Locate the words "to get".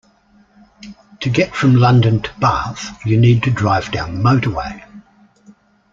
1.19-1.53